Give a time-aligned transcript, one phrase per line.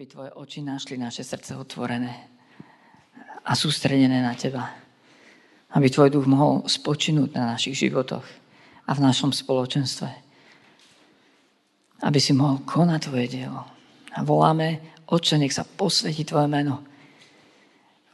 [0.00, 2.24] aby tvoje oči našli naše srdce otvorené
[3.44, 4.72] a sústredené na teba.
[5.76, 8.24] Aby tvoj duch mohol spočinúť na našich životoch
[8.88, 10.08] a v našom spoločenstve.
[12.00, 13.60] Aby si mohol konať tvoje dielo.
[14.16, 16.80] A voláme, Oče, nech sa posvetí tvoje meno.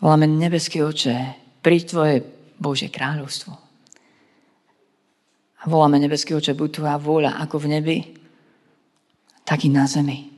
[0.03, 2.27] Voláme, nebeský Oče, pri tvoje
[2.59, 3.55] Božie kráľovstvo.
[5.62, 7.98] A voláme, nebeský Oče, buď tvoja vôľa ako v nebi,
[9.46, 10.36] tak i na zemi.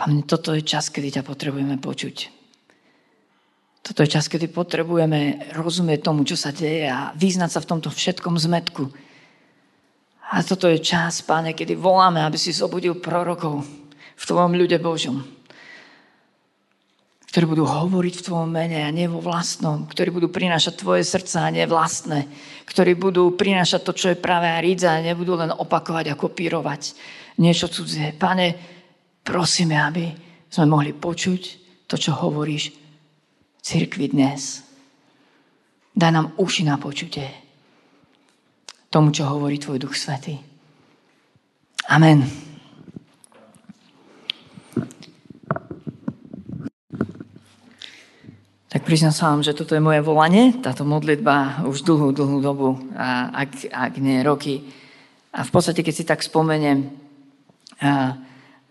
[0.00, 2.16] Pane, toto je čas, kedy ťa potrebujeme počuť.
[3.84, 7.92] Toto je čas, kedy potrebujeme rozumieť tomu, čo sa deje a vyznať sa v tomto
[7.92, 8.88] všetkom zmetku.
[10.32, 13.60] A toto je čas, Pane, kedy voláme, aby si zobudil prorokov
[14.16, 15.20] v Tvojom ľude Božom.
[17.28, 19.84] Ktorí budú hovoriť v Tvojom mene a nie vo vlastnom.
[19.84, 22.24] Ktorí budú prinášať Tvoje srdca a nie vlastné.
[22.64, 26.96] Ktorí budú prinášať to, čo je práve a rídza a nebudú len opakovať a kopírovať
[27.36, 28.16] niečo cudzie.
[28.16, 28.79] Pane,
[29.24, 30.12] prosíme, aby
[30.50, 31.42] sme mohli počuť
[31.86, 34.62] to, čo hovoríš v cirkvi dnes.
[35.94, 37.28] Daj nám uši na počutie
[38.90, 40.38] tomu, čo hovorí Tvoj Duch Svetý.
[41.90, 42.26] Amen.
[48.70, 52.78] Tak priznám sa vám, že toto je moje volanie, táto modlitba už dlhú, dlhú dobu,
[52.94, 54.62] a ak, ak nie roky.
[55.34, 56.86] A v podstate, keď si tak spomeniem,
[57.82, 58.14] a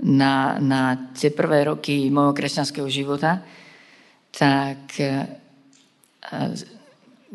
[0.03, 3.43] na, na tie prvé roky môjho kresťanského života,
[4.31, 5.27] tak e,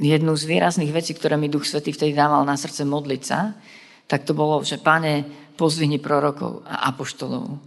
[0.00, 3.52] jednu z výrazných vecí, ktoré mi Duch Svetý vtedy dával na srdce modliť sa,
[4.08, 7.62] tak to bolo, že páne, pozvihni prorokov a apoštolov,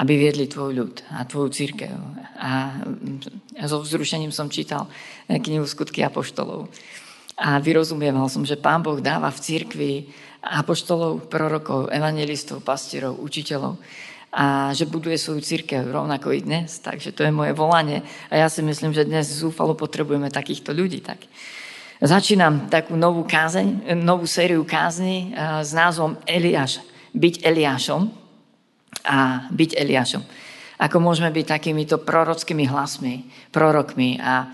[0.00, 1.92] aby viedli tvoj ľud a tvoju církev.
[2.40, 2.80] A,
[3.68, 4.88] so vzrušením som čítal
[5.28, 6.72] knihu Skutky apoštolov.
[7.40, 9.92] A vyrozumieval som, že Pán Boh dáva v církvi
[10.40, 13.76] apoštolov, prorokov, evangelistov, pastierov, učiteľov,
[14.30, 16.78] a že buduje svoju církev rovnako i dnes.
[16.78, 18.06] Takže to je moje volanie.
[18.30, 21.02] A ja si myslím, že dnes zúfalo potrebujeme takýchto ľudí.
[21.02, 21.18] Tak.
[22.00, 26.80] Začínam takú novú kázeň, novú sériu kázni s názvom Eliáš.
[27.10, 28.06] Byť Eliášom
[29.04, 30.22] a byť Eliášom.
[30.80, 34.48] Ako môžeme byť takýmito prorockými hlasmi, prorokmi a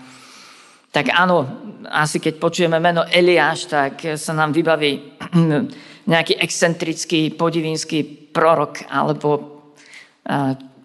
[0.91, 1.45] tak áno,
[1.87, 5.13] asi keď počujeme meno Eliáš, tak sa nám vybaví
[6.11, 9.56] nejaký excentrický, podivinský prorok alebo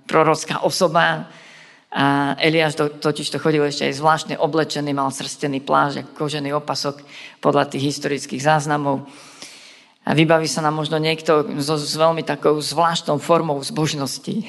[0.07, 1.27] prorocká osoba.
[1.93, 7.05] A Eliáš to, totiž to chodil ešte aj zvláštne oblečený, mal srstený pláž, kožený opasok
[7.45, 9.05] podľa tých historických záznamov.
[10.03, 14.35] A vybaví sa nám možno niekto so, s veľmi takou zvláštnou formou zbožnosti.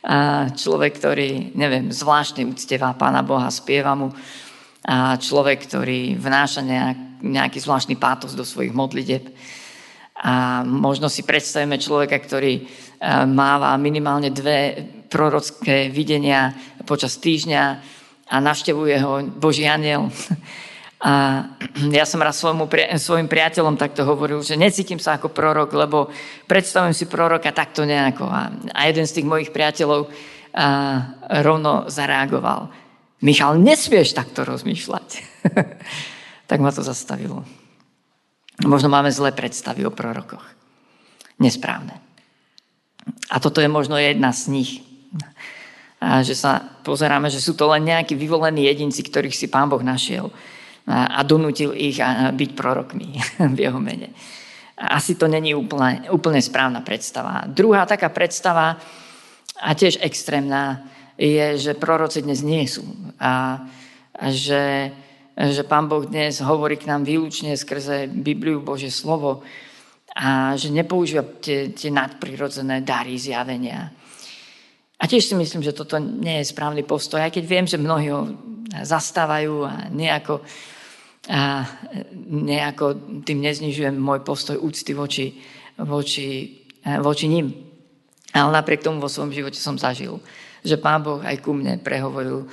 [0.00, 4.08] A človek, ktorý, neviem, zvláštne uctievá Pána Boha, spieva mu.
[4.80, 9.28] A človek, ktorý vnáša nejak, nejaký zvláštny pátos do svojich modlitieb.
[10.16, 12.64] A možno si predstavíme človeka, ktorý
[13.08, 14.76] máva minimálne dve
[15.08, 16.52] prorocké videnia
[16.84, 17.62] počas týždňa
[18.30, 20.08] a navštevuje ho Boží aniel.
[21.00, 21.48] A
[21.88, 22.68] ja som raz svojmu,
[23.00, 26.12] svojim priateľom takto hovoril, že necítim sa ako prorok, lebo
[26.44, 28.28] predstavujem si proroka takto nejako.
[28.28, 28.52] A,
[28.84, 30.12] jeden z tých mojich priateľov a,
[31.40, 32.68] rovno zareagoval.
[33.24, 35.08] Michal, nesmieš takto rozmýšľať.
[36.52, 37.48] tak ma to zastavilo.
[38.68, 40.44] Možno máme zlé predstavy o prorokoch.
[41.40, 42.09] Nesprávne.
[43.30, 44.72] A toto je možno jedna z nich.
[46.00, 49.80] A že sa pozeráme, že sú to len nejakí vyvolení jedinci, ktorých si Pán Boh
[49.84, 50.32] našiel
[50.88, 52.00] a, donútil ich
[52.34, 53.20] byť prorokmi
[53.56, 54.12] v jeho mene.
[54.80, 57.44] Asi to není úplne, úplne správna predstava.
[57.44, 58.80] Druhá taká predstava,
[59.60, 60.88] a tiež extrémna,
[61.20, 62.80] je, že proroci dnes nie sú.
[63.20, 63.60] A,
[64.16, 64.88] a že
[65.48, 69.40] že Pán Boh dnes hovorí k nám výlučne skrze Bibliu, Bože slovo
[70.16, 73.94] a že nepoužíva tie, tie nadprirodzené dary zjavenia.
[75.00, 78.12] A tiež si myslím, že toto nie je správny postoj, aj keď viem, že mnohí
[78.12, 78.28] ho
[78.84, 80.44] zastávajú a nejako,
[81.30, 81.64] a
[82.30, 82.86] nejako
[83.24, 85.26] tým neznižujem môj postoj úcty voči,
[85.80, 86.28] voči,
[86.84, 87.54] voči ním.
[88.30, 90.22] Ale napriek tomu vo svojom živote som zažil
[90.60, 92.44] že Pán Boh aj ku mne prehovoril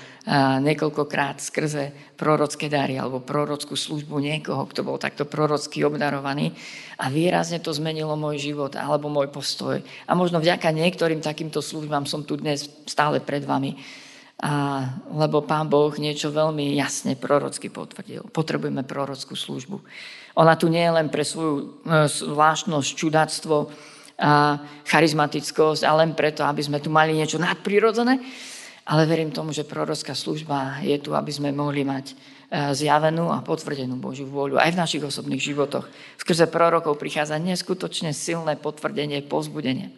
[0.63, 6.55] niekoľkokrát skrze prorocké dary alebo prorockú službu niekoho, kto bol takto prorocky obdarovaný
[6.99, 9.79] a výrazne to zmenilo môj život alebo môj postoj.
[10.07, 13.79] A možno vďaka niektorým takýmto službám som tu dnes stále pred vami.
[14.37, 14.85] A,
[15.17, 18.21] lebo Pán Boh niečo veľmi jasne prorocky potvrdil.
[18.29, 19.81] Potrebujeme prorockú službu.
[20.37, 21.65] Ona tu nie je len pre svoju e,
[22.05, 23.96] zvláštnosť, čudáctvo, a
[24.87, 28.17] charizmatickosť a len preto, aby sme tu mali niečo nadprirodzené,
[28.87, 32.15] ale verím tomu, že prorocká služba je tu, aby sme mohli mať e,
[32.71, 35.91] zjavenú a potvrdenú Božiu vôľu aj v našich osobných životoch.
[36.23, 39.91] Skrze prorokov prichádza neskutočne silné potvrdenie, pozbudenie.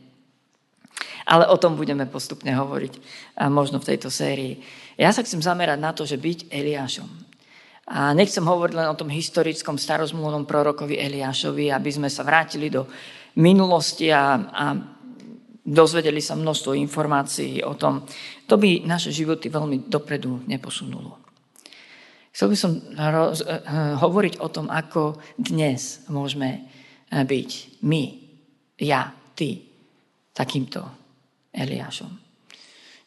[1.30, 2.94] Ale o tom budeme postupne hovoriť
[3.38, 4.65] a možno v tejto sérii.
[4.98, 7.30] Ja sa chcem zamerať na to, že byť Eliášom.
[7.89, 12.89] A nechcem hovoriť len o tom historickom starozmluvnom prorokovi Eliášovi, aby sme sa vrátili do
[13.39, 14.65] minulosti a, a
[15.63, 18.03] dozvedeli sa množstvo informácií o tom.
[18.45, 21.18] To by naše životy veľmi dopredu neposunulo.
[22.30, 26.69] Chcel by som roz, uh, hovoriť o tom, ako dnes môžeme
[27.09, 28.03] byť my,
[28.86, 29.65] ja, ty,
[30.30, 30.86] takýmto
[31.50, 32.12] Eliášom.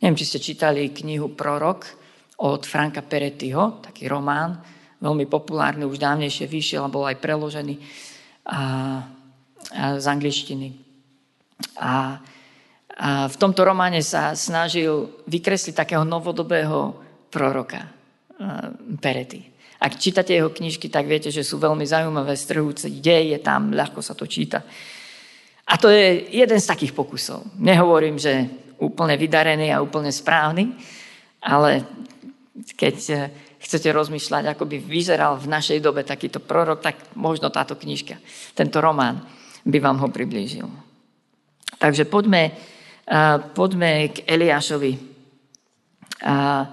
[0.02, 1.86] Neviem, či ste čítali knihu Prorok
[2.42, 4.58] od Franka Perettiho, taký román,
[4.98, 7.78] veľmi populárny, už dávnejšie vyšiel a bol aj preložený
[8.42, 8.58] a
[9.70, 10.68] z angličtiny.
[11.78, 12.18] A,
[12.98, 16.98] a v tomto románe sa snažil vykresliť takého novodobého
[17.30, 17.86] proroka.
[18.98, 19.52] Peretti.
[19.82, 24.14] Ak čítate jeho knižky, tak viete, že sú veľmi zaujímavé, strhujúce deje tam, ľahko sa
[24.14, 24.62] to číta.
[25.66, 27.42] A to je jeden z takých pokusov.
[27.58, 28.46] Nehovorím, že
[28.78, 30.74] úplne vydarený a úplne správny,
[31.42, 31.86] ale
[32.78, 33.18] keď eh,
[33.62, 38.18] chcete rozmýšľať, ako by vyzeral v našej dobe takýto prorok, tak možno táto knižka,
[38.54, 39.22] tento román
[39.62, 40.66] by vám ho priblížil.
[41.78, 44.92] Takže poďme, uh, poďme k Eliášovi.
[46.22, 46.66] Uh,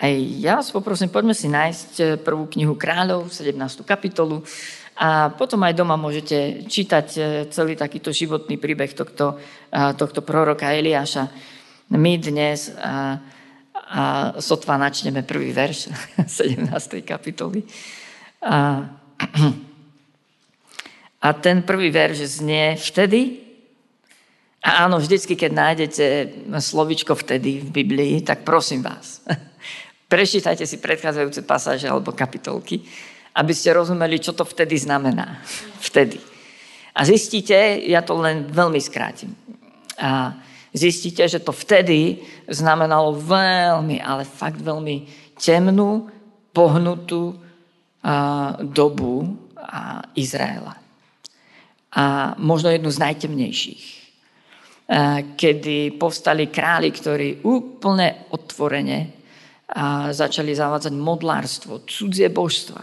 [0.00, 3.84] aj ja vás poprosím, poďme si nájsť eh, prvú knihu kráľov, 17.
[3.84, 4.40] kapitolu
[4.96, 7.06] a potom aj doma môžete čítať
[7.52, 9.36] celý takýto životný príbeh tohto,
[9.72, 11.28] tohto proroka Eliáša.
[11.96, 13.16] My dnes a,
[13.72, 14.02] a
[14.40, 15.92] sotva načneme prvý verš
[16.24, 16.68] 17.
[17.04, 17.64] kapitoly.
[18.44, 18.88] A,
[21.20, 23.46] a ten prvý verš znie vtedy,
[24.60, 26.06] a áno, vždycky, keď nájdete
[26.52, 29.24] slovičko vtedy v Biblii, tak prosím vás,
[30.10, 32.82] Prečítajte si predchádzajúce pasáže alebo kapitolky,
[33.38, 35.38] aby ste rozumeli, čo to vtedy znamená.
[35.86, 36.18] Vtedy.
[36.90, 37.54] A zistíte,
[37.86, 39.30] ja to len veľmi skrátim,
[39.94, 40.34] a
[40.74, 45.06] zistíte, že to vtedy znamenalo veľmi, ale fakt veľmi
[45.38, 46.10] temnú,
[46.50, 47.38] pohnutú
[48.02, 50.79] a, dobu a Izraela.
[51.90, 53.84] A možno jednu z najtemnejších.
[54.90, 58.98] A, kedy povstali králi, ktorí úplne otvorene
[59.70, 62.82] a začali zavádzať modlárstvo, cudzie božstva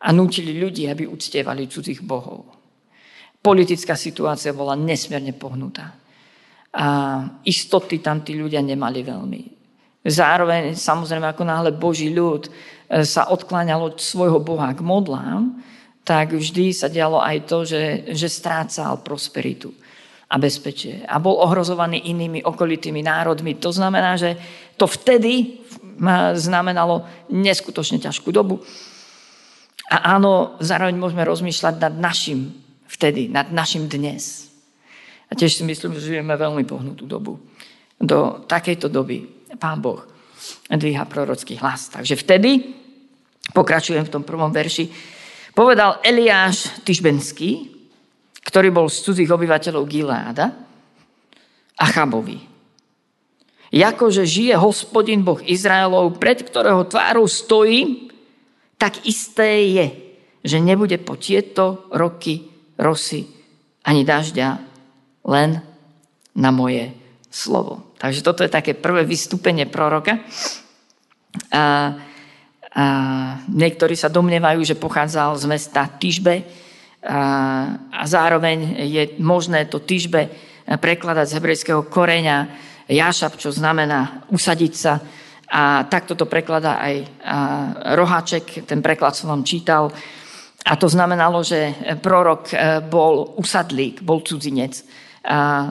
[0.00, 2.48] a nutili ľudí, aby uctievali cudzích bohov.
[3.40, 5.96] Politická situácia bola nesmierne pohnutá.
[6.72, 6.86] A
[7.44, 9.42] istoty tam tí ľudia nemali veľmi.
[10.00, 12.50] Zároveň, samozrejme, ako náhle Boží ľud e,
[13.04, 15.60] sa odkláňal od svojho Boha k modlám,
[16.04, 19.70] tak vždy sa dialo aj to, že, že strácal prosperitu
[20.30, 21.02] a bezpečie.
[21.04, 23.58] A bol ohrozovaný inými okolitými národmi.
[23.58, 24.38] To znamená, že
[24.78, 25.60] to vtedy
[26.34, 28.62] znamenalo neskutočne ťažkú dobu.
[29.90, 32.54] A áno, zároveň môžeme rozmýšľať nad našim
[32.86, 34.48] vtedy, nad našim dnes.
[35.30, 37.42] A tiež si myslím, že žijeme veľmi pohnutú dobu.
[38.00, 39.26] Do takejto doby
[39.58, 40.00] Pán Boh
[40.70, 41.90] dvíha prorocký hlas.
[41.92, 42.72] Takže vtedy,
[43.52, 44.88] pokračujem v tom prvom verši,
[45.54, 47.70] povedal Eliáš Tyžbenský,
[48.44, 50.46] ktorý bol z cudzích obyvateľov Gileáda,
[51.78, 52.50] Achabovi.
[53.70, 58.10] Jakože žije hospodin Boh Izraelov, pred ktorého tvárou stojí,
[58.74, 59.86] tak isté je,
[60.42, 62.50] že nebude po tieto roky
[62.80, 63.30] rosy
[63.86, 64.48] ani dažďa,
[65.30, 65.62] len
[66.34, 66.90] na moje
[67.30, 67.94] slovo.
[68.00, 70.18] Takže toto je také prvé vystúpenie proroka.
[71.54, 71.94] A,
[72.74, 72.84] a
[73.50, 76.42] niektorí sa domnievajú, že pochádzal z mesta Tyžbe
[77.02, 80.30] a, zároveň je možné to Tyžbe
[80.66, 82.38] prekladať z hebrejského koreňa
[82.86, 85.02] jašap, čo znamená usadiť sa.
[85.50, 86.94] A takto to prekladá aj
[87.98, 89.90] Roháček, ten preklad som vám čítal.
[90.62, 94.84] A to znamenalo, že prorok e, bol usadlík, bol cudzinec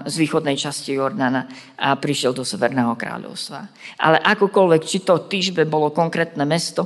[0.06, 3.60] z východnej časti Jordana a prišiel do Severného kráľovstva.
[3.98, 6.86] Ale akokoľvek, či to Tyžbe bolo konkrétne mesto,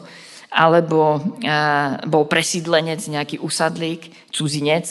[0.53, 1.17] alebo
[2.05, 4.85] bol presídlenec, nejaký usadlík, cudzinec,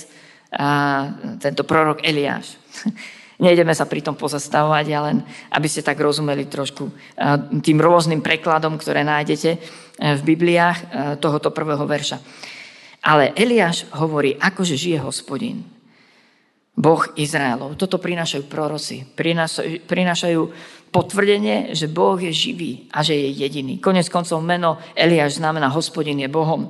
[1.38, 2.58] tento prorok Eliáš
[3.42, 5.18] Nejdeme sa pri tom pozastavovať, ja len
[5.50, 6.94] aby ste tak rozumeli trošku
[7.58, 9.58] tým rôznym prekladom, ktoré nájdete e,
[10.14, 10.84] v Bibliách e,
[11.18, 12.22] tohoto prvého verša.
[13.02, 15.66] Ale Eliáš hovorí, akože žije hospodin.
[16.78, 17.74] Boh Izraelov.
[17.74, 19.02] Toto prinášajú proroci.
[19.02, 20.40] Prinášajú, prinášajú
[20.92, 23.80] potvrdenie, že Boh je živý a že je jediný.
[23.80, 26.68] Konec koncov meno Eliáš znamená hospodin je Bohom.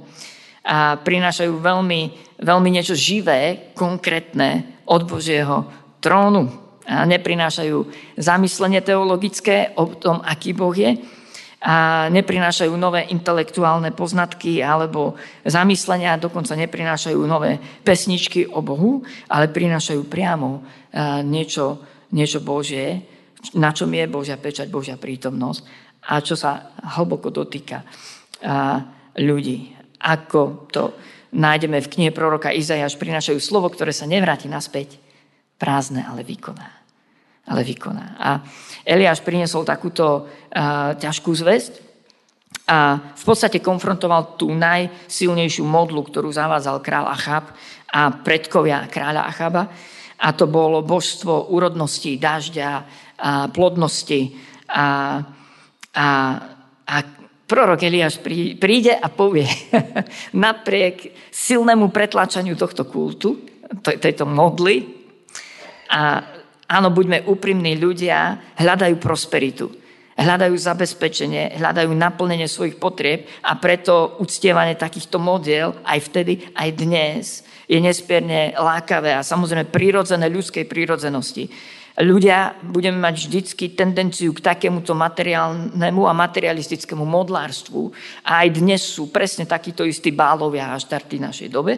[0.63, 2.01] A prinášajú veľmi,
[2.39, 5.67] veľmi niečo živé, konkrétne od Božieho
[5.99, 6.47] trónu
[6.87, 7.79] a neprinášajú
[8.15, 11.03] zamyslenie teologické o tom, aký Boh je
[11.63, 15.15] a neprinášajú nové intelektuálne poznatky alebo
[15.47, 20.63] zamyslenia, dokonca neprinášajú nové pesničky o Bohu, ale prinášajú priamo
[21.23, 21.79] niečo
[22.13, 23.01] niečo Božie,
[23.59, 25.63] na čom je Božia pečať, Božia prítomnosť
[26.07, 27.83] a čo sa hlboko dotýka
[29.19, 29.75] ľudí.
[30.03, 30.95] Ako to
[31.33, 34.99] nájdeme v knihe proroka Izajáš, prinášajú slovo, ktoré sa nevráti naspäť,
[35.57, 36.69] prázdne, ale vykoná.
[37.47, 38.07] Ale vykoná.
[38.19, 38.31] A
[38.87, 41.73] Eliáš priniesol takúto uh, ťažkú zväzť
[42.67, 47.51] a v podstate konfrontoval tú najsilnejšiu modlu, ktorú zavádzal král Achab
[47.91, 49.63] a predkovia kráľa Achaba.
[50.23, 52.87] A to bolo božstvo úrodnosti, dažďa,
[53.23, 54.35] a plodnosti.
[54.67, 54.87] A,
[55.95, 56.09] a,
[56.83, 56.97] a
[57.47, 58.19] prorok Eliáš
[58.59, 59.47] príde a povie,
[60.35, 63.39] napriek silnému pretlačaniu tohto kultu,
[63.85, 65.03] tejto modly,
[65.93, 66.25] a
[66.73, 69.69] áno, buďme úprimní ľudia, hľadajú prosperitu,
[70.17, 77.25] hľadajú zabezpečenie, hľadajú naplnenie svojich potrieb a preto uctievanie takýchto modiel aj vtedy, aj dnes
[77.69, 81.53] je nespierne lákavé a samozrejme prírodzené ľudskej prírodzenosti
[82.01, 87.93] ľudia budeme mať vždycky tendenciu k takémuto materiálnemu a materialistickému modlárstvu.
[88.25, 91.77] A aj dnes sú presne takíto istí bálovia a štarty našej dobe.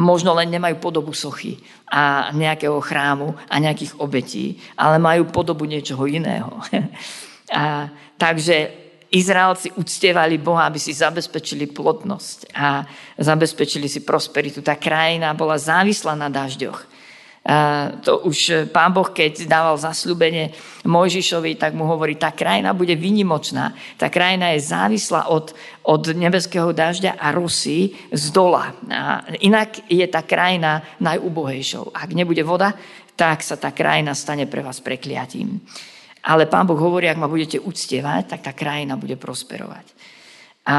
[0.00, 6.06] Možno len nemajú podobu sochy a nejakého chrámu a nejakých obetí, ale majú podobu niečoho
[6.06, 6.62] iného.
[7.52, 8.70] a, takže
[9.10, 12.86] Izraelci uctievali Boha, aby si zabezpečili plodnosť a
[13.18, 14.62] zabezpečili si prosperitu.
[14.62, 16.99] Tá krajina bola závislá na dažďoch
[18.04, 20.52] to už pán Boh, keď dával zasľubenie
[20.84, 23.72] Mojžišovi, tak mu hovorí, tá krajina bude vynimočná.
[23.96, 28.76] Tá krajina je závislá od, od nebeského dažďa a rosy z dola.
[28.92, 31.96] A inak je tá krajina najúbohejšou.
[31.96, 32.76] Ak nebude voda,
[33.16, 35.64] tak sa tá krajina stane pre vás prekliatím.
[36.20, 39.88] Ale pán Boh hovorí, ak ma budete uctievať, tak tá krajina bude prosperovať.
[40.68, 40.76] A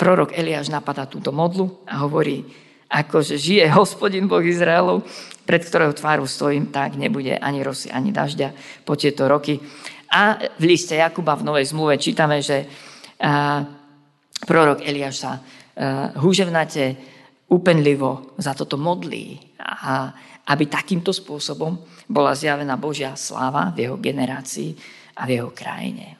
[0.00, 2.48] prorok Eliáš napadá túto modlu a hovorí,
[2.90, 5.06] akože žije hospodin Boh Izraelov,
[5.46, 9.62] pred ktorého tváru stojím, tak nebude ani rosy, ani dažďa po tieto roky.
[10.10, 12.66] A v liste Jakuba v Novej zmluve čítame, že
[14.42, 15.38] prorok Eliáš sa
[16.18, 16.98] húževnate
[17.50, 20.10] úpenlivo za toto modlí, a,
[20.50, 21.78] aby takýmto spôsobom
[22.10, 24.74] bola zjavená Božia sláva v jeho generácii
[25.18, 26.18] a v jeho krajine.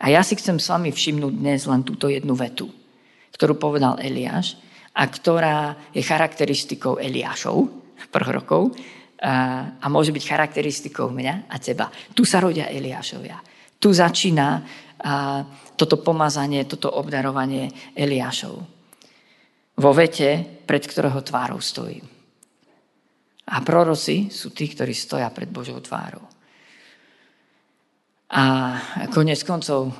[0.00, 2.72] A ja si chcem s vami všimnúť dnes len túto jednu vetu,
[3.36, 4.56] ktorú povedal Eliáš,
[4.94, 7.70] a ktorá je charakteristikou Eliášov,
[8.10, 8.74] prorokov,
[9.20, 11.92] a, a môže byť charakteristikou mňa a teba.
[12.16, 13.36] Tu sa rodia Eliášovia.
[13.76, 15.44] Tu začína a,
[15.76, 18.56] toto pomazanie, toto obdarovanie Eliášov.
[19.80, 22.04] Vo vete, pred ktorého tvárou stojím.
[23.50, 26.22] A proroci sú tí, ktorí stoja pred Božou tvárou.
[28.30, 28.44] A
[29.10, 29.90] konec koncov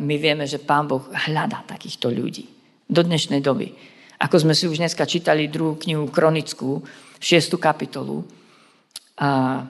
[0.00, 2.48] my vieme, že Pán Boh hľadá takýchto ľudí
[2.88, 3.76] do dnešnej doby.
[4.24, 6.80] Ako sme si už dneska čítali druhú knihu Kronickú,
[7.20, 7.60] 6.
[7.60, 8.24] kapitolu,
[9.20, 9.60] a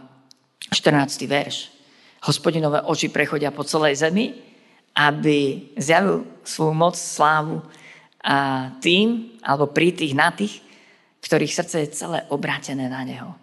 [0.70, 1.26] 14.
[1.26, 1.74] verš.
[2.22, 4.30] Hospodinové oči prechodia po celej zemi,
[4.94, 7.66] aby zjavil svoju moc, slávu
[8.22, 10.62] a tým, alebo pri tých, na tých,
[11.26, 13.34] ktorých srdce je celé obrátené na Neho.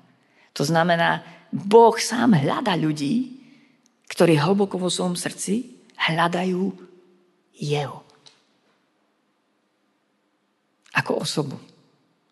[0.56, 3.36] To znamená, Boh sám hľada ľudí,
[4.08, 6.72] ktorí hlboko vo svojom srdci hľadajú
[7.60, 8.11] Jeho
[10.96, 11.58] ako osobu.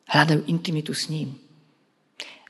[0.09, 1.37] Hľadajú intimitu s ním.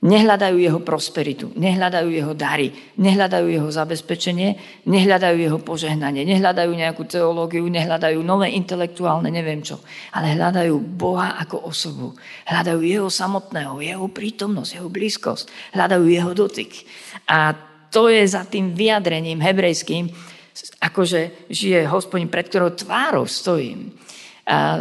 [0.00, 7.68] Nehľadajú jeho prosperitu, nehľadajú jeho dary, nehľadajú jeho zabezpečenie, nehľadajú jeho požehnanie, nehľadajú nejakú teológiu,
[7.68, 9.76] nehľadajú nové intelektuálne, neviem čo,
[10.16, 12.16] ale hľadajú Boha ako osobu.
[12.48, 16.72] Hľadajú jeho samotného, jeho prítomnosť, jeho blízkosť, hľadajú jeho dotyk.
[17.28, 17.52] A
[17.92, 20.08] to je za tým vyjadrením hebrejským,
[20.80, 23.92] akože žije hospodin, pred ktorou tvárou stojím.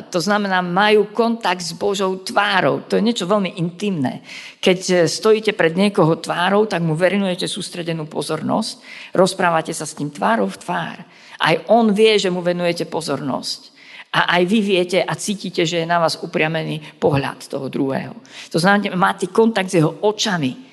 [0.09, 2.81] To znamená, majú kontakt s Božou tvárou.
[2.89, 4.25] To je niečo veľmi intimné.
[4.57, 8.81] Keď e, stojíte pred niekoho tvárou, tak mu venujete sústredenú pozornosť,
[9.13, 10.97] rozprávate sa s tým tvárou v tvár.
[11.37, 13.69] Aj on vie, že mu venujete pozornosť.
[14.09, 18.17] A aj vy viete a cítite, že je na vás upriamený pohľad toho druhého.
[18.49, 20.68] To znamená, máte kontakt s jeho očami.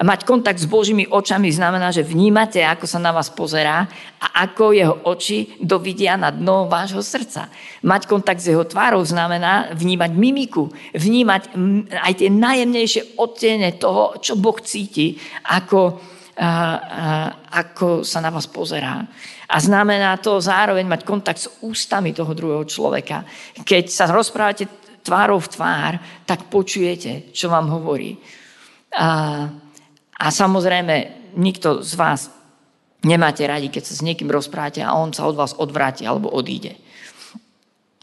[0.00, 3.84] Mať kontakt s Božími očami znamená, že vnímate, ako sa na vás pozerá
[4.16, 7.52] a ako jeho oči dovidia na dno vášho srdca.
[7.84, 11.52] Mať kontakt s jeho tvárou znamená vnímať mimiku, vnímať
[12.00, 15.20] aj tie najjemnejšie odtiene toho, čo Boh cíti,
[15.52, 16.00] ako,
[16.32, 16.48] a, a,
[17.60, 19.04] ako sa na vás pozerá.
[19.52, 23.20] A znamená to zároveň mať kontakt s ústami toho druhého človeka.
[23.52, 24.64] Keď sa rozprávate
[25.04, 25.92] tvárou v tvár,
[26.24, 28.16] tak počujete, čo vám hovorí.
[28.96, 29.44] A,
[30.20, 30.96] a samozrejme,
[31.40, 32.28] nikto z vás
[33.00, 36.76] nemáte radi, keď sa s niekým rozprávate a on sa od vás odvráti alebo odíde.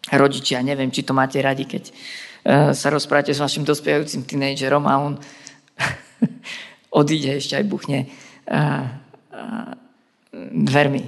[0.10, 1.94] Rodičia, neviem, či to máte radi, keď uh,
[2.74, 5.14] sa rozprávate s vašim dospievajúcim tínejdžerom a on
[7.06, 8.10] odíde, ešte aj buchne
[8.50, 8.88] uh,
[9.30, 9.72] uh,
[10.58, 11.04] dvermi.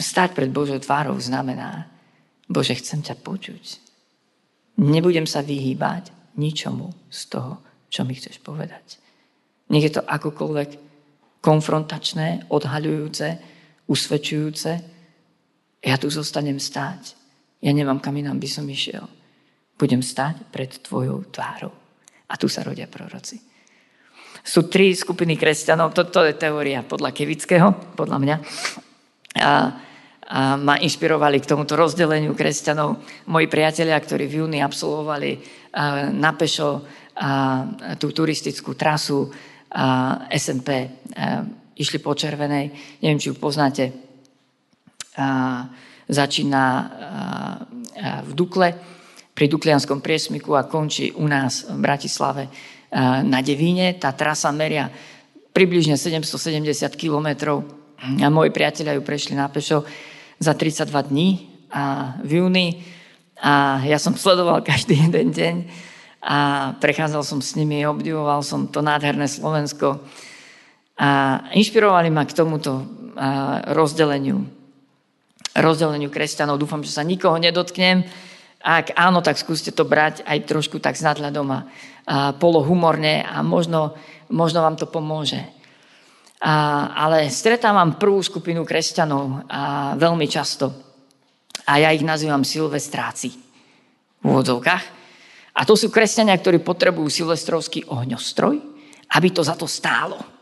[0.00, 1.90] Stať pred Božou tvárou znamená,
[2.48, 3.64] Bože, chcem ťa počuť.
[4.80, 6.10] Nebudem sa vyhýbať
[6.40, 7.60] ničomu z toho,
[7.90, 9.02] čo mi chceš povedať.
[9.70, 10.70] Nech je to akokoľvek
[11.42, 13.26] konfrontačné, odhaľujúce,
[13.90, 14.70] usvedčujúce.
[15.82, 17.18] Ja tu zostanem stáť.
[17.60, 19.04] Ja nemám kam inám by som išiel.
[19.76, 21.74] Budem stáť pred tvojou tvárou.
[22.30, 23.40] A tu sa rodia proroci.
[24.40, 27.68] Sú tri skupiny kresťanov, toto je teória podľa Kevického,
[27.98, 28.36] podľa mňa.
[29.36, 29.52] A, a
[30.56, 33.02] ma inšpirovali k tomuto rozdeleniu kresťanov.
[33.28, 35.42] Moji priatelia, ktorí v júni absolvovali
[36.16, 36.86] na pešo
[38.00, 39.28] tú turistickú trasu
[40.32, 40.68] SMP,
[41.76, 43.92] išli po Červenej, neviem, či ju poznáte,
[46.08, 46.64] začína
[48.24, 48.68] v Dukle,
[49.30, 52.44] pri Duklianskom priesmiku a končí u nás v Bratislave
[53.24, 53.96] na Devíne.
[53.96, 54.92] Tá trasa meria
[55.56, 57.64] približne 770 kilometrov
[58.00, 59.84] a moji priatelia ju prešli na pešo
[60.40, 61.28] za 32 dní
[61.72, 62.84] a v júni.
[63.40, 65.56] A ja som sledoval každý jeden deň
[66.20, 70.04] a prechádzal som s nimi, obdivoval som to nádherné Slovensko
[71.00, 72.84] a inšpirovali ma k tomuto
[73.72, 74.60] rozdeleniu
[75.56, 76.60] rozdeleniu kresťanov.
[76.62, 78.06] Dúfam, že sa nikoho nedotknem.
[78.60, 81.60] Ak áno, tak skúste to brať aj trošku tak s nadhľadom a,
[82.36, 83.96] polohumorne a možno,
[84.28, 85.40] možno vám to pomôže.
[86.40, 90.70] A, ale stretávam prvú skupinu kresťanov a veľmi často.
[91.64, 93.32] A ja ich nazývam silvestráci
[94.20, 94.99] v úvodzovkách.
[95.54, 98.54] A to sú kresťania, ktorí potrebujú silvestrovský ohňostroj,
[99.10, 100.40] aby to za to stálo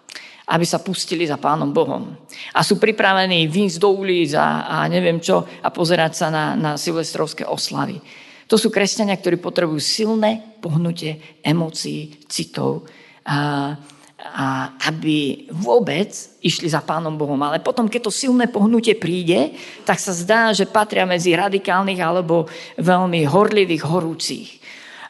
[0.49, 2.09] aby sa pustili za Pánom Bohom.
[2.57, 6.81] A sú pripravení výjsť do ulic a, a neviem čo a pozerať sa na, na
[6.81, 8.01] silvestrovské oslavy.
[8.49, 12.89] To sú kresťania, ktorí potrebujú silné pohnutie emócií, citov,
[13.29, 13.77] a,
[14.17, 14.47] a
[14.89, 17.37] aby vôbec išli za Pánom Bohom.
[17.45, 19.53] Ale potom, keď to silné pohnutie príde,
[19.85, 22.49] tak sa zdá, že patria medzi radikálnych alebo
[22.81, 24.58] veľmi horlivých, horúcich.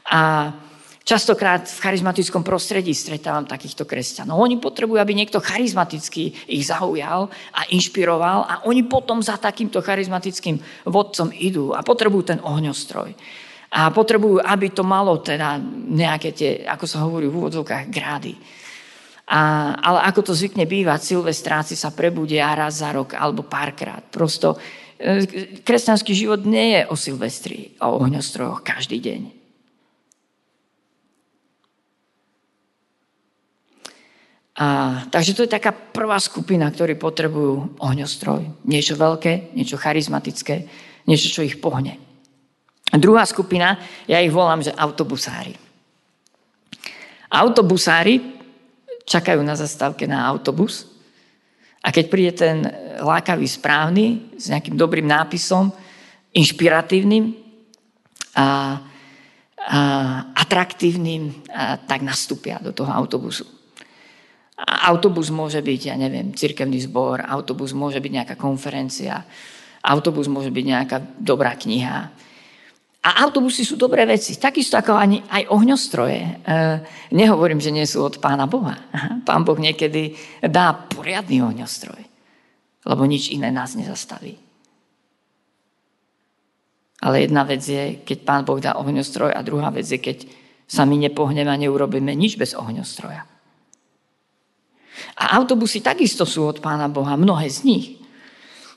[0.08, 0.20] A
[1.08, 4.44] Častokrát v charizmatickom prostredí stretávam takýchto kresťanov.
[4.44, 10.60] Oni potrebujú, aby niekto charizmatický ich zaujal a inšpiroval a oni potom za takýmto charizmatickým
[10.84, 13.16] vodcom idú a potrebujú ten ohňostroj.
[13.72, 15.56] A potrebujú, aby to malo teda
[15.88, 18.36] nejaké tie, ako sa hovorí v úvodzovkách, grády.
[19.32, 24.04] A, ale ako to zvykne bývať, silvestráci sa prebudia raz za rok alebo párkrát.
[24.04, 24.60] Prosto
[25.00, 25.24] e,
[25.64, 29.37] kresťanský život nie je o silvestri, o ohňostrojoch každý deň.
[34.58, 34.66] A,
[35.06, 38.66] takže to je taká prvá skupina, ktorí potrebujú ohňostroj.
[38.66, 40.66] Niečo veľké, niečo charizmatické,
[41.06, 41.94] niečo, čo ich pohne.
[42.90, 43.78] Druhá skupina,
[44.10, 45.54] ja ich volám, že autobusári.
[47.30, 48.18] Autobusári
[49.06, 50.90] čakajú na zastávke na autobus
[51.84, 52.56] a keď príde ten
[52.98, 55.70] lákavý správny s nejakým dobrým nápisom,
[56.34, 57.30] inšpiratívnym
[58.34, 58.48] a, a
[60.34, 63.57] atraktívnym, a tak nastúpia do toho autobusu.
[64.66, 69.22] Autobus môže byť, ja neviem, cirkevný zbor, autobus môže byť nejaká konferencia,
[69.86, 72.10] autobus môže byť nejaká dobrá kniha.
[72.98, 76.20] A autobusy sú dobré veci, takisto ako ani, aj ohňostroje.
[76.20, 76.32] E,
[77.14, 78.74] nehovorím, že nie sú od Pána Boha.
[79.28, 82.02] Pán Boh niekedy dá poriadny ohňostroj,
[82.82, 84.34] lebo nič iné nás nezastaví.
[86.98, 90.26] Ale jedna vec je, keď Pán Boh dá ohňostroj a druhá vec je, keď
[90.66, 93.37] sa my nepohneme a neurobíme nič bez ohňostroja.
[95.18, 97.86] A autobusy takisto sú od Pána Boha, mnohé z nich.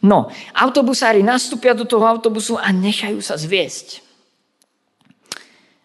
[0.02, 4.02] No, autobusári nastúpia do toho autobusu a nechajú sa zviesť.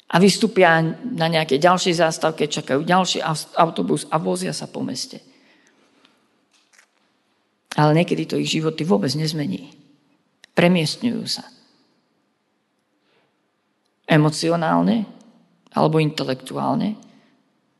[0.08, 3.20] A vystúpia na nejakej ďalšej zástavke, čakajú ďalší
[3.58, 5.20] autobus a vozia sa po meste.
[7.76, 9.68] Ale niekedy to ich životy vôbec nezmení.
[10.56, 11.44] Premiestňujú sa.
[14.08, 15.04] Emocionálne
[15.76, 16.96] alebo intelektuálne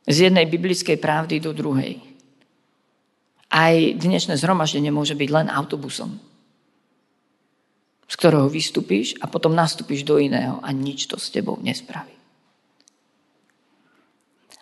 [0.05, 2.06] z jednej biblickej pravdy do druhej.
[3.47, 6.19] Aj dnešné zhromaždenie môže byť len autobusom,
[8.07, 12.11] z ktorého vystúpiš a potom nastúpiš do iného a nič to s tebou nespraví.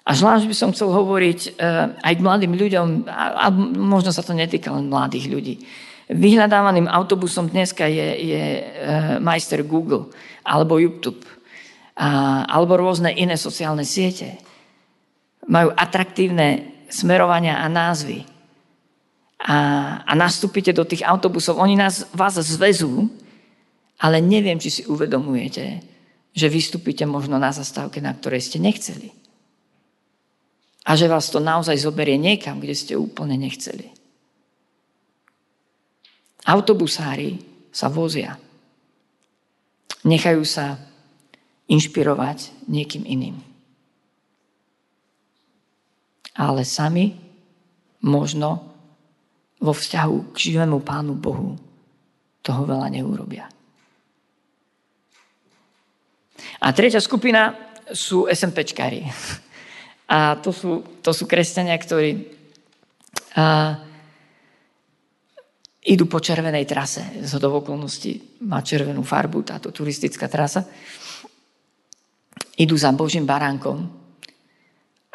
[0.06, 4.38] A zvlášť by som chcel hovoriť eh, aj k mladým ľuďom, a možno sa to
[4.38, 5.56] netýka len mladých ľudí.
[6.06, 8.64] Vyhľadávaným autobusom dneska je, je eh,
[9.18, 10.14] majster Google
[10.46, 11.26] alebo YouTube
[11.96, 14.36] alebo rôzne iné sociálne siete.
[15.48, 18.35] Majú atraktívne smerovania a názvy
[19.40, 19.58] a,
[20.08, 23.12] a nastúpite do tých autobusov, oni nás, vás zvezú,
[24.00, 25.84] ale neviem, či si uvedomujete,
[26.36, 29.12] že vystúpite možno na zastávke, na ktorej ste nechceli.
[30.86, 33.90] A že vás to naozaj zoberie niekam, kde ste úplne nechceli.
[36.46, 37.42] Autobusári
[37.74, 38.38] sa vozia.
[40.06, 40.78] Nechajú sa
[41.66, 43.42] inšpirovať niekým iným.
[46.38, 47.18] Ale sami
[48.06, 48.75] možno
[49.66, 51.58] vo vzťahu k živému Pánu Bohu
[52.46, 53.50] toho veľa neurobia.
[56.62, 57.58] A tretia skupina
[57.90, 59.10] sú SMPčkári.
[60.06, 62.30] A to sú, to sú kresťania, ktorí
[63.34, 63.74] a,
[65.82, 67.26] idú po červenej trase.
[67.26, 70.62] Z okolností má červenú farbu táto turistická trasa.
[72.62, 74.05] Idú za Božím baránkom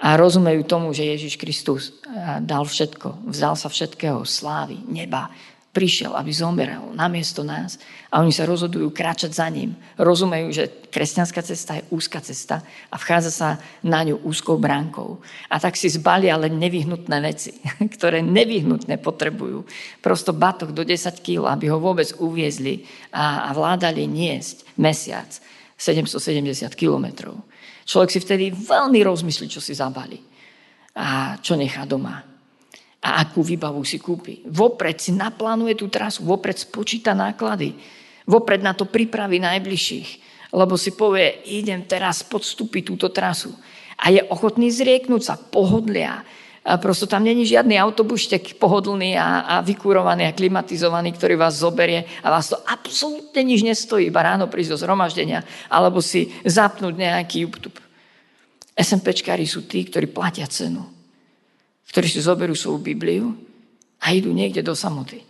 [0.00, 1.92] a rozumejú tomu, že Ježiš Kristus
[2.40, 5.28] dal všetko, vzal sa všetkého, slávy, neba,
[5.70, 7.78] prišiel, aby zomeral namiesto nás
[8.10, 9.78] a oni sa rozhodujú kráčať za ním.
[9.94, 12.58] Rozumejú, že kresťanská cesta je úzka cesta
[12.90, 13.48] a vchádza sa
[13.86, 15.22] na ňu úzkou bránkou.
[15.46, 17.54] A tak si zbalia len nevyhnutné veci,
[17.94, 19.62] ktoré nevyhnutne potrebujú.
[20.02, 22.82] Prosto batok do 10 kg, aby ho vôbec uviezli
[23.14, 25.30] a, a vládali niesť mesiac
[25.78, 27.46] 770 kilometrov.
[27.90, 30.22] Človek si vtedy veľmi rozmyslí, čo si zabali
[30.94, 32.30] a čo nechá doma
[33.00, 34.44] a akú výbavu si kúpi.
[34.46, 37.72] Vopred si naplánuje tú trasu, vopred spočíta náklady,
[38.28, 40.08] vopred na to pripraví najbližších,
[40.52, 43.56] lebo si povie, idem teraz podstúpiť túto trasu.
[44.00, 46.24] A je ochotný zrieknúť sa pohodlia.
[46.60, 52.28] Prosto tam není žiadny autobuštek pohodlný a, a vykúrovaný a klimatizovaný, ktorý vás zoberie a
[52.28, 55.40] vás to absolútne nič nestojí, iba ráno prísť do zhromaždenia
[55.72, 57.80] alebo si zapnúť nejaký YouTube.
[58.76, 61.00] SMPčkári sú tí, ktorí platia cenu
[61.90, 63.34] ktorí si zoberú svoju Bibliu
[64.00, 65.26] a idú niekde do samoty.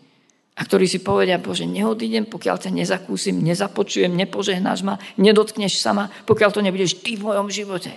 [0.60, 6.12] A ktorí si povedia, Bože, neodídem, pokiaľ ťa nezakúsim, nezapočujem, nepožehnáš ma, nedotkneš sa ma,
[6.28, 7.96] pokiaľ to nebudeš ty v mojom živote.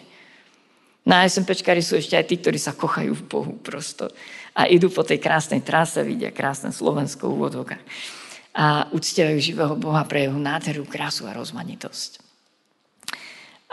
[1.03, 4.07] Na SMPčkári sú ešte aj tí, ktorí sa kochajú v Bohu prosto.
[4.55, 7.75] A idú po tej krásnej trase, vidia krásne Slovensko v.
[8.55, 12.23] A uctievajú živého Boha pre jeho nádheru, krásu a rozmanitosť.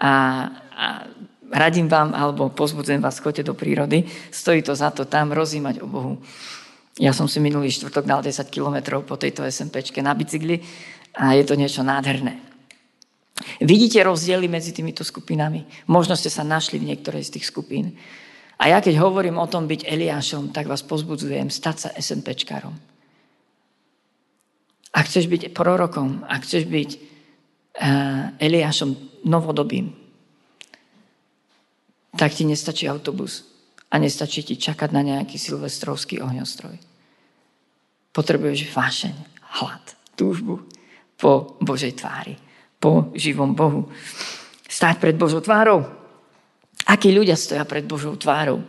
[0.01, 0.13] A,
[0.75, 0.87] a
[1.53, 5.87] radím vám, alebo pozbudzujem vás, choďte do prírody, stojí to za to tam rozímať o
[5.87, 6.19] Bohu.
[6.99, 10.59] Ja som si minulý štvrtok dal 10 kilometrov po tejto SMPčke na bicykli
[11.15, 12.50] a je to niečo nádherné.
[13.61, 15.65] Vidíte rozdiely medzi týmito skupinami?
[15.89, 17.97] Možno ste sa našli v niektorej z tých skupín.
[18.61, 22.77] A ja keď hovorím o tom byť Eliášom, tak vás pozbudzujem stať sa SMPčkárom.
[24.93, 29.97] Ak chceš byť prorokom, ak chceš byť uh, Eliášom novodobým,
[32.19, 33.47] tak ti nestačí autobus
[33.89, 36.77] a nestačí ti čakať na nejaký silvestrovský ohňostroj.
[38.11, 39.15] Potrebuješ vášeň,
[39.63, 39.85] hlad,
[40.19, 40.67] túžbu
[41.17, 42.35] po Božej tvári,
[42.81, 43.93] po živom Bohu.
[44.65, 45.85] Stáť pred Božou tvárou.
[46.89, 48.65] Akí ľudia stoja pred Božou tvárou?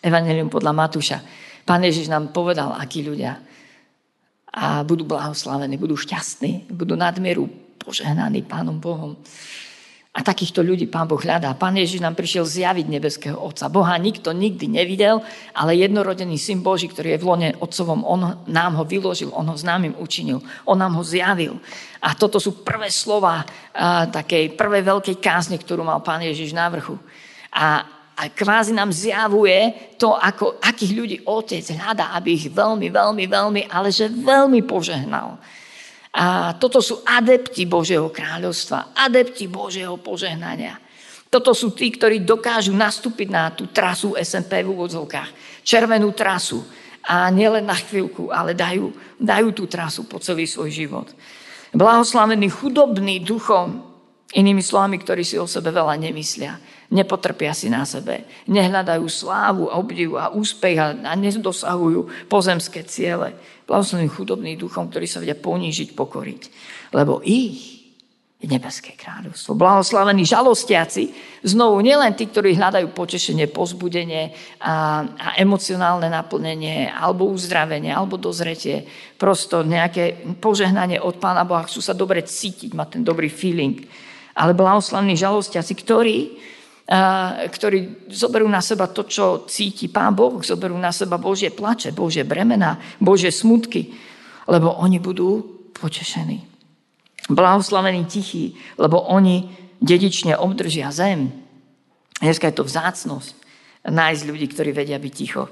[0.00, 1.18] Evangelium podľa Matúša.
[1.66, 3.42] Pán Ježiš nám povedal, akí ľudia
[4.52, 7.48] a budú blahoslavení, budú šťastní, budú nadmieru
[7.80, 9.16] požehnaní Pánom Bohom.
[10.12, 11.56] A takýchto ľudí Pán Boh hľadá.
[11.56, 13.72] Pán Ježiš nám prišiel zjaviť nebeského Otca.
[13.72, 15.24] Boha nikto nikdy nevidel,
[15.56, 19.56] ale jednorodený Syn Boží, ktorý je v lone Otcovom, On nám ho vyložil, On ho
[19.56, 21.56] známym učinil, On nám ho zjavil.
[22.04, 23.40] A toto sú prvé slova
[23.72, 27.00] a, takej prvej veľkej kázne, ktorú mal Pán Ježiš na vrchu.
[27.48, 27.80] A,
[28.12, 33.62] a kvázi nám zjavuje to, ako, akých ľudí Otec hľadá, aby ich veľmi, veľmi, veľmi,
[33.64, 35.40] ale že veľmi požehnal.
[36.12, 40.76] A toto sú adepti Božieho kráľovstva, adepti Božieho požehnania.
[41.32, 45.60] Toto sú tí, ktorí dokážu nastúpiť na tú trasu SMP v úvodzovkách.
[45.64, 46.60] Červenú trasu.
[47.02, 51.08] A nielen na chvíľku, ale dajú, dajú tú trasu po celý svoj život.
[51.72, 53.91] Blahoslavení chudobný duchom,
[54.32, 56.56] inými slovami, ktorí si o sebe veľa nemyslia.
[56.92, 58.28] Nepotrpia si na sebe.
[58.48, 63.32] Nehľadajú slávu, obdivu a úspech a, a nedosahujú pozemské ciele
[63.72, 66.42] blahoslavení chudobný duchom, ktorí sa vedia ponížiť, pokoriť.
[66.92, 67.80] Lebo ich
[68.42, 69.54] je nebeské kráľovstvo.
[69.54, 71.14] Blahoslavení žalostiaci,
[71.46, 78.82] znovu nielen tí, ktorí hľadajú potešenie, pozbudenie a, a emocionálne naplnenie, alebo uzdravenie, alebo dozretie,
[79.14, 83.78] prosto nejaké požehnanie od Pána Boha, chcú sa dobre cítiť, mať ten dobrý feeling.
[84.32, 86.16] Ale blahoslavení žalostiaci, ktorí
[87.48, 92.26] ktorí zoberú na seba to, čo cíti Pán Boh, zoberú na seba Božie plače, Božie
[92.26, 93.94] bremena, Božie smutky,
[94.50, 95.40] lebo oni budú
[95.72, 96.42] potešení.
[97.30, 101.30] Blahoslavení tichí, lebo oni dedične obdržia zem.
[102.18, 103.34] Dneska je to vzácnosť
[103.86, 105.50] nájsť ľudí, ktorí vedia byť ticho.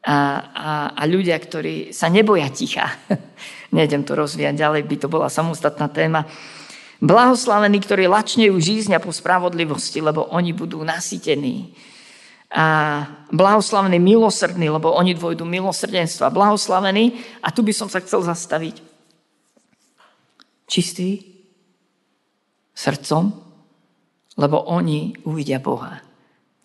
[0.00, 0.16] A,
[0.48, 2.88] a, a ľudia, ktorí sa neboja ticha.
[3.76, 6.24] Nejdem to rozvíjať ďalej, by to bola samostatná téma.
[7.00, 11.72] Blahoslavení, ktorí lačnejú žízňa po spravodlivosti, lebo oni budú nasytení.
[12.52, 16.28] A blahoslavený milosrdný, lebo oni dvojdu milosrdenstva.
[16.28, 18.84] Blahoslavený, a tu by som sa chcel zastaviť.
[20.68, 21.24] Čistý
[22.76, 23.32] srdcom,
[24.36, 26.04] lebo oni uvidia Boha.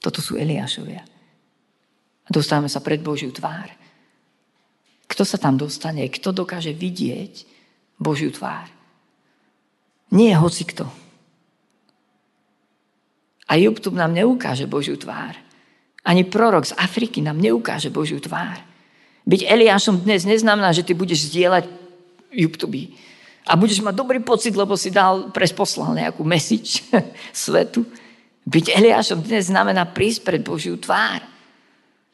[0.03, 1.01] Toto sú Eliášovia.
[2.25, 3.71] A dostávame sa pred Božiu tvár.
[5.05, 6.11] Kto sa tam dostane?
[6.11, 7.47] Kto dokáže vidieť
[8.01, 8.67] Božiu tvár?
[10.13, 10.85] Nie je hoci kto.
[13.45, 15.37] A YouTube nám neukáže Božiu tvár.
[16.05, 18.61] Ani prorok z Afriky nám neukáže Božiu tvár.
[19.25, 21.65] Byť Eliášom dnes neznamená, že ty budeš zdieľať
[22.29, 22.93] YouTube.
[23.45, 26.85] A budeš mať dobrý pocit, lebo si dal, presposlal nejakú message
[27.33, 27.85] svetu.
[28.45, 31.25] Byť Eliášom dnes znamená prísť pred Božiu tvár.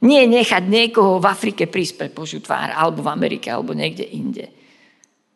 [0.02, 4.48] Nie nechať niekoho v Afrike prísť pred Božiu tvár, alebo v Amerike, alebo niekde inde.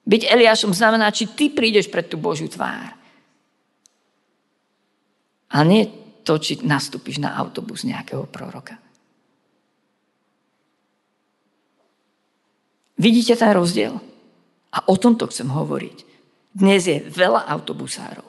[0.06, 2.94] Byť Eliášom znamená, či ty prídeš pred tú Božiu tvár.
[5.50, 5.90] A nie
[6.22, 8.78] to, či nastúpiš na autobus nejakého proroka.
[12.96, 13.98] Vidíte ten rozdiel?
[14.72, 15.98] A o tomto chcem hovoriť.
[16.56, 18.24] Dnes je veľa autobusárov,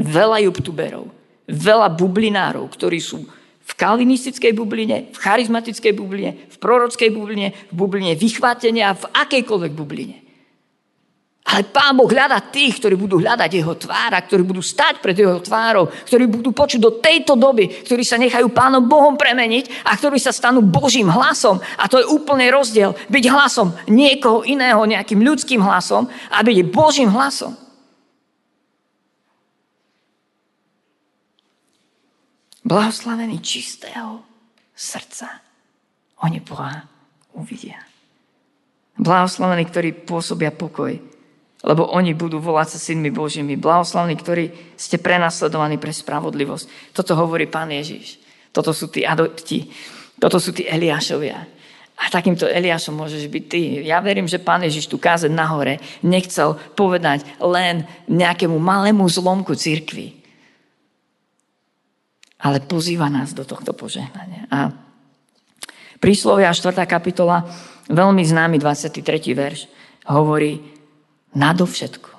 [0.00, 1.12] veľa youtuberov,
[1.44, 3.28] veľa bublinárov, ktorí sú
[3.60, 10.29] v kalvinistickej bubline, v charizmatickej bubline, v prorockej bubline, v bubline vychvátenia, v akejkoľvek bubline.
[11.50, 15.42] Ale Pán Boh hľada tých, ktorí budú hľadať Jeho tvára, ktorí budú stať pred Jeho
[15.42, 20.22] tvárou, ktorí budú počuť do tejto doby, ktorí sa nechajú Pánom Bohom premeniť a ktorí
[20.22, 21.58] sa stanú Božím hlasom.
[21.58, 22.94] A to je úplný rozdiel.
[23.10, 27.58] Byť hlasom niekoho iného, nejakým ľudským hlasom a byť Božím hlasom.
[32.62, 34.22] Blahoslavený čistého
[34.70, 35.42] srdca.
[36.22, 36.86] Oni Boha
[37.34, 37.82] uvidia.
[39.00, 41.09] Blahoslavení, ktorí pôsobia pokoj
[41.60, 43.60] lebo oni budú volať sa synmi Božími.
[43.60, 44.44] Blahoslavní, ktorí
[44.80, 46.96] ste prenasledovaní pre spravodlivosť.
[46.96, 48.16] Toto hovorí Pán Ježiš.
[48.48, 49.68] Toto sú tí adopti.
[50.16, 51.36] Toto sú tí Eliášovia.
[52.00, 53.84] A takýmto Eliášom môžeš byť ty.
[53.84, 60.16] Ja verím, že Pán Ježiš tu káze nahore nechcel povedať len nejakému malému zlomku cirkvi.
[62.40, 64.48] Ale pozýva nás do tohto požehnania.
[64.48, 64.72] A
[66.00, 66.72] príslovia 4.
[66.88, 67.44] kapitola,
[67.92, 69.04] veľmi známy 23.
[69.36, 69.68] verš,
[70.08, 70.79] hovorí,
[71.34, 72.12] nadovšetko,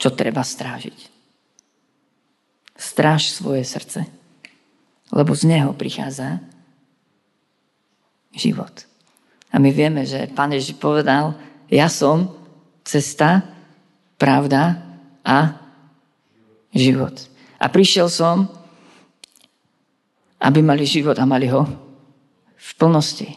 [0.00, 0.98] čo treba strážiť.
[2.80, 4.08] Stráž svoje srdce,
[5.12, 6.40] lebo z neho prichádza
[8.32, 8.88] život.
[9.50, 11.36] A my vieme, že Pán Ježiš povedal,
[11.68, 12.32] ja som
[12.86, 13.44] cesta,
[14.16, 14.80] pravda
[15.26, 15.60] a
[16.72, 17.14] život.
[17.60, 18.48] A prišiel som,
[20.40, 21.68] aby mali život a mali ho
[22.56, 23.28] v plnosti.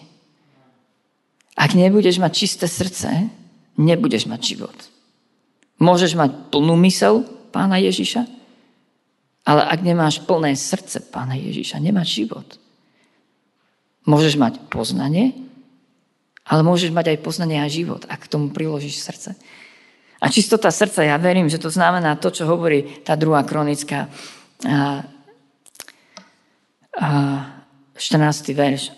[1.54, 3.43] Ak nebudeš mať čisté srdce,
[3.80, 4.78] nebudeš mať život.
[5.82, 8.26] Môžeš mať plnú mysel pána Ježiša,
[9.44, 12.48] ale ak nemáš plné srdce pána Ježiša, nemáš život.
[14.08, 15.36] Môžeš mať poznanie,
[16.44, 19.36] ale môžeš mať aj poznanie a život, ak k tomu priložíš srdce.
[20.24, 24.08] A čistota srdca, ja verím, že to znamená to, čo hovorí tá druhá kronická
[24.64, 25.04] a,
[26.96, 27.10] a
[28.00, 28.56] 14.
[28.56, 28.96] verš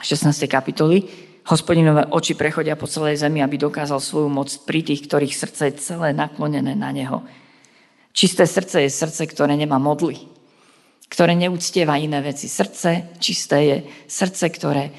[0.00, 0.48] 16.
[0.48, 1.08] kapitoly,
[1.46, 5.78] Hospodinové oči prechodia po celej zemi, aby dokázal svoju moc pri tých, ktorých srdce je
[5.78, 7.22] celé naklonené na Neho.
[8.10, 10.18] Čisté srdce je srdce, ktoré nemá modly,
[11.06, 12.50] ktoré neúctieva iné veci.
[12.50, 13.76] Srdce čisté je
[14.10, 14.90] srdce, ktoré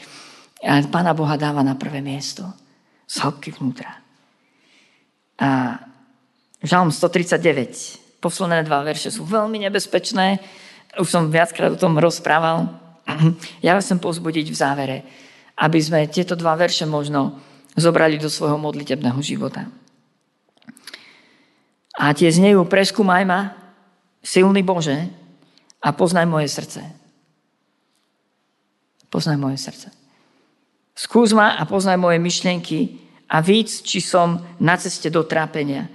[0.64, 2.48] Pána Boha dáva na prvé miesto.
[3.06, 4.02] Z hĺbky vnútra.
[5.38, 5.80] A
[6.66, 10.42] Žalm 139, posledné dva verše sú veľmi nebezpečné.
[10.98, 12.72] Už som viackrát o tom rozprával.
[13.66, 14.98] Ja vás chcem pozbudiť v závere
[15.58, 17.41] aby sme tieto dva verše možno
[17.74, 19.65] zobrali do svojho modlitebného života.
[21.98, 23.58] A tie znejú, preskúmaj ma,
[24.22, 25.10] silný Bože,
[25.82, 26.82] a poznaj moje srdce.
[29.10, 29.89] Poznaj moje srdce.
[30.98, 35.89] Skús ma a poznaj moje myšlienky a víc, či som na ceste do trápenia.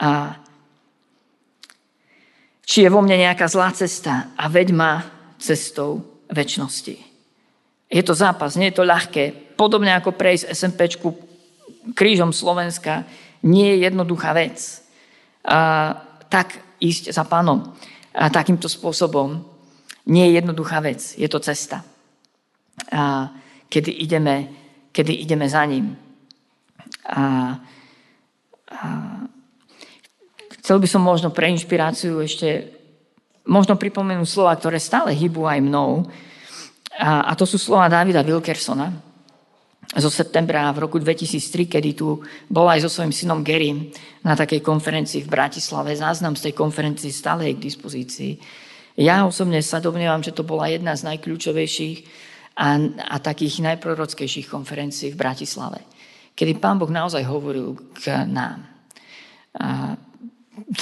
[0.00, 0.40] A
[2.64, 5.04] či je vo mne nejaká zlá cesta a veď ma
[5.36, 7.09] cestou väčšnosti.
[7.90, 9.54] Je to zápas, nie je to ľahké.
[9.58, 11.10] Podobne ako prejsť SMPčku
[11.98, 13.02] krížom Slovenska,
[13.42, 14.62] nie je jednoduchá vec.
[15.42, 15.98] A,
[16.30, 17.74] tak ísť za pánom
[18.14, 19.42] a takýmto spôsobom
[20.06, 21.18] nie je jednoduchá vec.
[21.18, 21.82] Je to cesta.
[22.94, 23.34] A,
[23.66, 24.48] kedy, ideme,
[24.94, 25.98] kedy ideme za ním.
[27.10, 27.58] A,
[28.70, 28.86] a,
[30.62, 32.70] chcel by som možno pre inšpiráciu ešte
[33.50, 36.06] možno pripomenúť slova, ktoré stále hýbu aj mnou,
[36.98, 39.10] a, a to sú slova Davida Wilkersona
[39.90, 43.90] zo septembra v roku 2003, kedy tu bol aj so svojím synom Gerym
[44.22, 45.90] na takej konferencii v Bratislave.
[45.98, 48.32] Záznam z tej konferencii stále je k dispozícii.
[49.02, 51.98] Ja osobne sa domnievam, že to bola jedna z najkľúčovejších
[52.54, 52.66] a,
[53.10, 55.82] a takých najprorockejších konferencií v Bratislave,
[56.38, 58.62] kedy pán Boh naozaj hovoril k nám.
[59.58, 59.98] A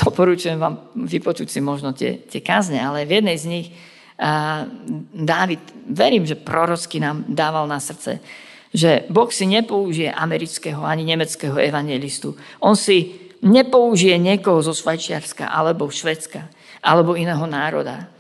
[0.05, 3.69] doporučujem vám vypočuť si možno tie, tie kázne, ale v jednej z nich
[5.15, 8.19] Dávid, verím, že prorocky nám dával na srdce,
[8.75, 12.35] že Boh si nepoužije amerického ani nemeckého evangelistu.
[12.59, 16.51] On si nepoužije niekoho zo Švajčiarska alebo Švedska
[16.83, 18.11] alebo iného národa.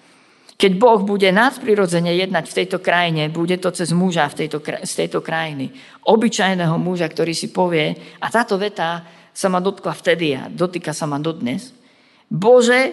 [0.58, 4.92] Keď Boh bude nadprirodzene jednať v tejto krajine, bude to cez muža v tejto, z
[4.94, 5.70] tejto krajiny.
[6.02, 11.06] Obyčajného muža, ktorý si povie, a táto veta sa ma dotkla vtedy a dotýka sa
[11.06, 11.70] ma dodnes.
[12.26, 12.90] Bože,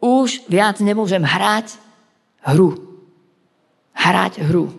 [0.00, 1.87] už viac nemôžem hrať
[2.52, 2.76] hru.
[3.92, 4.70] Hrať hru.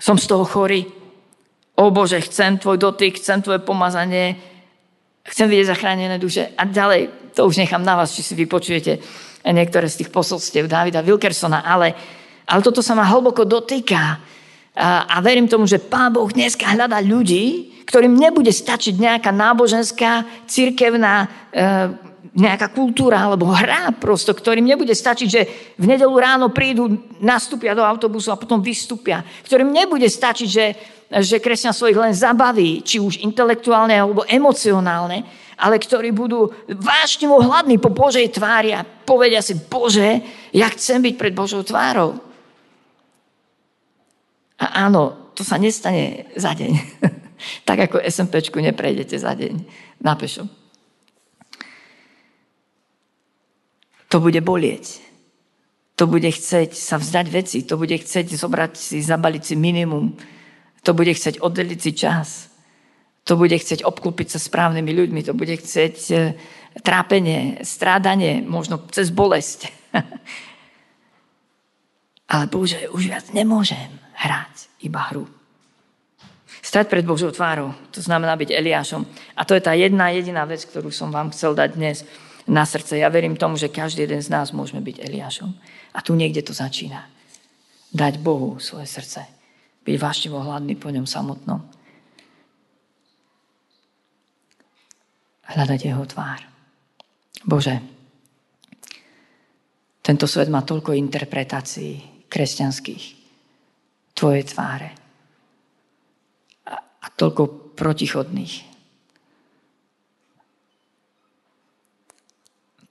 [0.00, 0.84] Som z toho chorý.
[1.74, 4.38] O Bože, chcem tvoj dotyk, chcem tvoje pomazanie,
[5.26, 6.54] chcem vidieť zachránené duše.
[6.54, 9.00] A ďalej, to už nechám na vás, či si vypočujete
[9.50, 11.92] niektoré z tých posolstiev Davida Wilkersona, ale,
[12.46, 14.22] ale toto sa ma hlboko dotýka.
[14.74, 20.26] A, a verím tomu, že Pán Boh dneska hľadá ľudí, ktorým nebude stačiť nejaká náboženská,
[20.46, 21.64] cirkevná, e,
[22.32, 25.42] nejaká kultúra alebo hra prosto, ktorým nebude stačiť, že
[25.76, 26.88] v nedelu ráno prídu,
[27.20, 29.20] nastúpia do autobusu a potom vystúpia.
[29.44, 30.66] Ktorým nebude stačiť, že,
[31.20, 35.20] že kresťanstvo ich len zabaví, či už intelektuálne alebo emocionálne,
[35.60, 40.24] ale ktorí budú vášnivo hladní po Božej tvári a povedia si, Bože,
[40.56, 42.16] ja chcem byť pred Božou tvárou.
[44.58, 46.72] A áno, to sa nestane za deň.
[47.68, 49.54] tak ako SMPčku neprejdete za deň
[50.00, 50.63] na pešo.
[54.14, 55.02] To bude bolieť.
[55.98, 57.66] To bude chcieť sa vzdať veci.
[57.66, 60.14] To bude chcieť zobrať si, zabaliť si minimum.
[60.86, 62.54] To bude chcieť oddeliť si čas
[63.24, 66.16] to bude chcieť obklúpiť sa správnymi ľuďmi, to bude chcieť e,
[66.84, 69.72] trápenie, strádanie, možno cez bolesť.
[72.32, 75.24] Ale Bože, už viac nemôžem hrať iba hru.
[76.64, 79.04] Stať pred Božou tvárou, to znamená byť Eliášom.
[79.36, 82.04] A to je tá jedna jediná vec, ktorú som vám chcel dať dnes
[82.48, 83.00] na srdce.
[83.00, 85.50] Ja verím tomu, že každý jeden z nás môžeme byť Eliášom.
[85.94, 87.08] A tu niekde to začína.
[87.94, 89.24] Dať Bohu svoje srdce.
[89.84, 91.62] Byť vášnivo hladný po ňom samotnom.
[95.44, 96.40] hľadať jeho tvár.
[97.44, 97.76] Bože,
[100.04, 103.24] tento svet má toľko interpretácií kresťanských
[104.14, 104.94] Tvojej tváre
[106.70, 108.73] a, a toľko protichodných.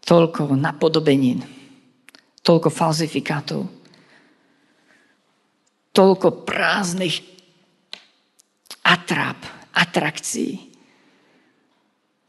[0.03, 1.39] Toľko napodobenín,
[2.43, 3.63] toľko falzifikátov,
[5.95, 7.23] toľko prázdnych
[8.83, 9.39] atráp,
[9.71, 10.73] atrakcií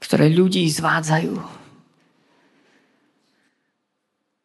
[0.05, 1.33] ktoré ľudí zvádzajú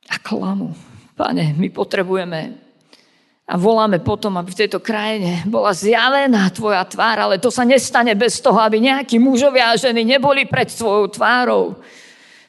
[0.08, 0.72] a klamú.
[1.20, 2.56] Pane, my potrebujeme
[3.44, 8.16] a voláme potom, aby v tejto krajine bola zjavená tvoja tvár, ale to sa nestane
[8.16, 11.76] bez toho, aby nejakí mužovia a ženy neboli pred tvojou tvárou.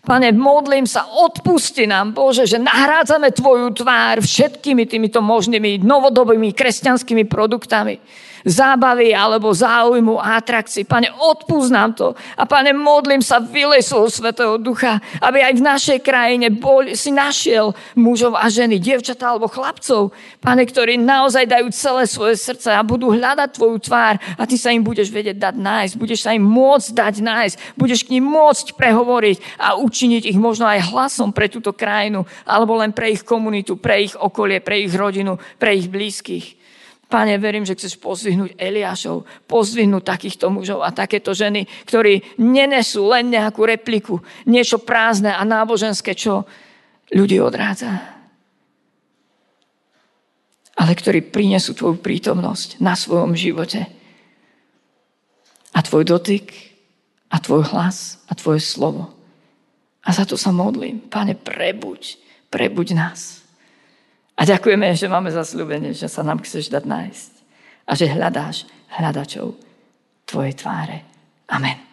[0.00, 7.28] Pane, modlím sa, odpusti nám, Bože, že nahrádzame Tvoju tvár všetkými týmito možnými novodobými kresťanskými
[7.28, 8.00] produktami
[8.44, 10.88] zábavy alebo záujmu a atrakcií.
[10.88, 12.16] Pane, odpúsť nám to.
[12.36, 17.12] A pane, modlím sa, vylej svojho Svetého Ducha, aby aj v našej krajine bol, si
[17.12, 22.80] našiel mužov a ženy, dievčatá alebo chlapcov, pane, ktorí naozaj dajú celé svoje srdce a
[22.84, 25.94] budú hľadať tvoju tvár a ty sa im budeš vedieť dať nájsť.
[25.96, 27.56] Budeš sa im môcť dať nájsť.
[27.76, 32.76] Budeš k ním môcť prehovoriť a učiniť ich možno aj hlasom pre túto krajinu alebo
[32.78, 36.59] len pre ich komunitu, pre ich okolie, pre ich rodinu, pre ich blízkych.
[37.10, 43.34] Pane, verím, že chceš pozdvihnúť Eliášov, pozdvihnúť takýchto mužov a takéto ženy, ktorí nenesú len
[43.34, 46.46] nejakú repliku, niečo prázdne a náboženské, čo
[47.10, 47.98] ľudí odrádza.
[50.78, 53.90] Ale ktorí prinesú tvoju prítomnosť na svojom živote.
[55.74, 56.54] A tvoj dotyk,
[57.26, 59.10] a tvoj hlas, a tvoje slovo.
[60.06, 61.02] A za to sa modlím.
[61.10, 62.22] Pane, prebuď,
[62.54, 63.39] prebuď nás.
[64.40, 67.32] A ďakujeme, že máme zasľúbenie, že sa nám chceš dať nájsť.
[67.84, 68.64] A že hľadáš
[68.96, 69.52] hľadačov
[70.24, 71.04] tvojej tváre.
[71.52, 71.89] Amen.